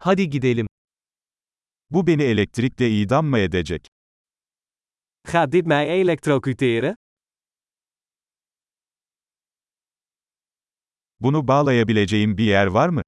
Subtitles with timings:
[0.00, 0.66] Hadi gidelim.
[1.90, 3.86] Bu beni elektrikle idam mı edecek?
[5.24, 6.94] Gaat dit mij elektrocuteren?
[11.20, 13.02] Bunu bağlayabileceğim bir yer var mı?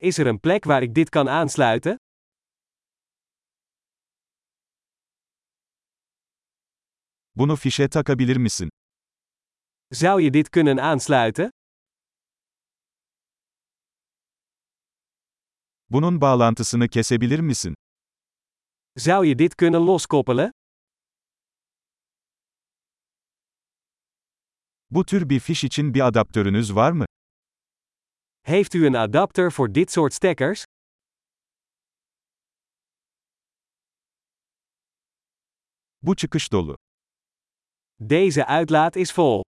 [0.00, 1.98] Is er een plek waar ik dit kan aansluiten?
[7.34, 8.68] Bunu fişe takabilir misin?
[9.92, 11.50] Zou je dit kunnen aansluiten?
[15.90, 17.74] Bunun bağlantısını kesebilir misin?
[18.96, 20.50] Zou je dit kunnen loskoppelen?
[24.90, 27.04] Bu tür bir fiş için bir adaptörünüz var mı?
[28.42, 30.64] Heeft u een adapter voor dit soort stekkers?
[36.02, 36.76] Bu çıkış dolu.
[38.00, 39.47] Deze uitlaat is vol.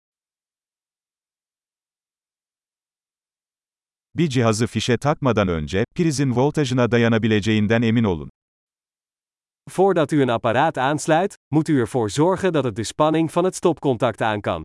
[4.17, 8.29] Bir cihazı fişe takmadan önce, prizin voltajına dayanabileceğinden emin olun.
[9.77, 13.55] Voordat u een apparaat aansluit, moet u ervoor zorgen dat het de spanning van het
[13.55, 14.63] stopcontact aan kan.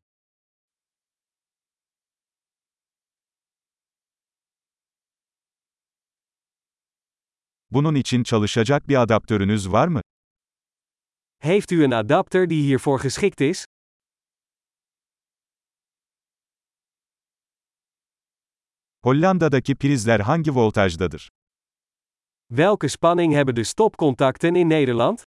[7.70, 10.00] Bunun için çalışacak bir adaptörünüz var mı?
[11.38, 13.64] Heeft u een adapter die hiervoor geschikt is?
[19.04, 21.28] Hollanda'daki prizler hangi voltajdadır?
[22.48, 25.18] Welke spanning hebben de stopcontacten in Nederland?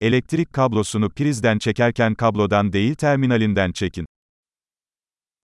[0.00, 4.06] Elektrik kablosunu prizden çekerken kablodan değil terminalinden çekin.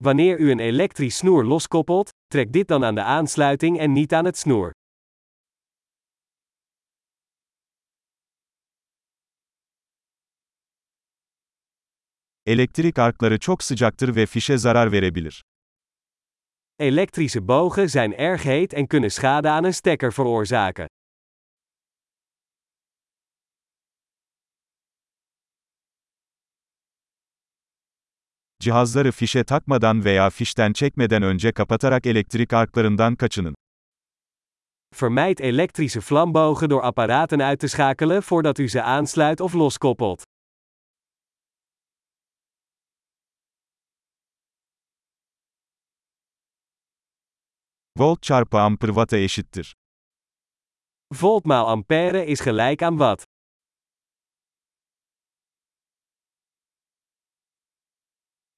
[0.03, 4.25] Wanneer u een elektrisch snoer loskoppelt, trek dit dan aan de aansluiting en niet aan
[4.25, 4.76] het snoer.
[12.47, 15.43] Elektrik arkları çok sıcaktır ve fişe zarar verebilir.
[16.79, 20.87] Elektrische bogen zijn erg heet en kunnen schade aan een stekker veroorzaken.
[28.59, 33.55] Cihazları fişe takmadan veya fişten çekmeden önce kapatarak elektrik arklarından kaçının.
[35.01, 40.36] Vermijd elektrische vlambogen door apparaten uit te schakelen voordat u ze aansluit of loskoppelt.
[47.99, 49.75] Volt çarpı amper watt'a eşittir.
[51.21, 53.23] Volt maal ampère is gelijk aan watt.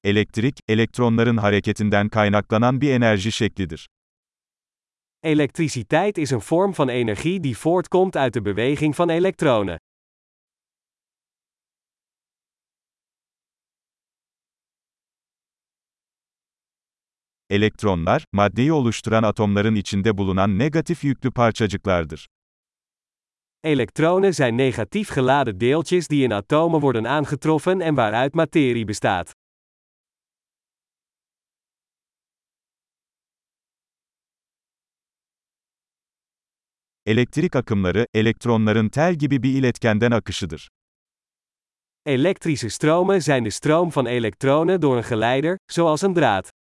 [0.04, 3.90] Elektrik, elektronların hareketinden kaynaklanan bir enerji şeklidir.
[5.24, 9.78] Elektriciteit is een vorm van energie die voortkomt uit de beweging van elektronen.
[17.50, 22.28] Elektronlar, maddeyi oluşturan atomların içinde bulunan negatif yüklü parçacıklardır.
[23.64, 29.34] Elektronen zijn negatief geladen deeltjes die in atomen worden aangetroffen en waaruit materie bestaat.
[37.06, 40.70] Elektrik akımları, elektronların tel gibi bir iletkenden akışıdır.
[42.06, 46.59] Elektrische stromen zijn de stroom van elektronen door een geleider, zoals een draad.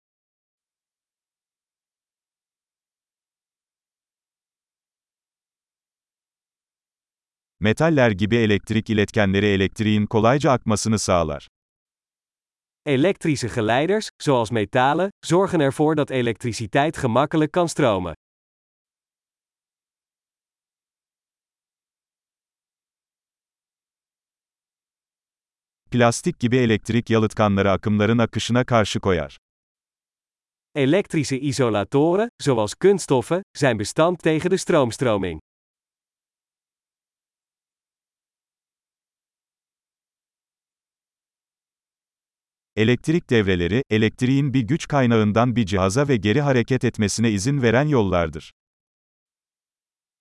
[7.59, 11.47] Metaller gibi elektrik iletkenleri elektriğin kolayca akmasını sağlar.
[12.85, 18.16] Elektrische geleiders, zoals metalen, zorgen ervoor dat elektriciteit gemakkelijk kan stromen.
[25.91, 29.38] Plastik gibi elektrik yalıtkanları akımların akışına karşı koyar.
[30.75, 35.47] Elektrische isolatoren, zoals kunststoffen, zijn bestand tegen de stroomstroming.
[42.77, 48.52] Elektrik devreleri, elektriğin bir güç kaynağından bir cihaza ve geri hareket etmesine izin veren yollardır.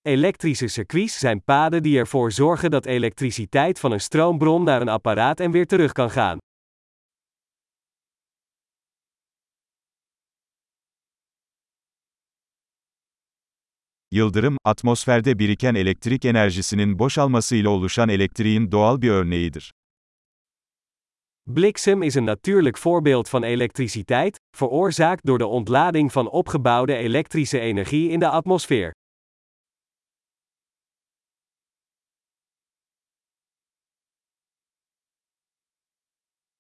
[0.05, 5.41] Elektrische circuits zijn paden die ervoor zorgen dat elektriciteit van een stroombron naar een apparaat
[5.41, 6.39] en weer terug kan gaan.
[14.13, 19.73] Yıldırım, atmosferde biriken elektrik enerjisinin boşalmasıyla oluşan elektriğin doğal bir örneğidir.
[21.53, 28.11] Bliksem is een natuurlijk voorbeeld van elektriciteit, veroorzaakt door de ontlading van opgebouwde elektrische energie
[28.11, 28.93] in de atmosfeer.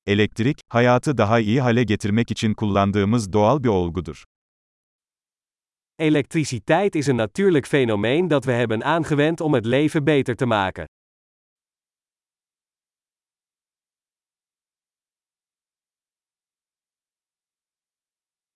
[0.05, 4.23] Elektrik, hayatı daha iyi hale getirmek için kullandığımız doğal bir olgudur.
[5.99, 10.87] Elektriciteit is een natuurlijk fenomeen dat we hebben aangewend om het leven beter te maken.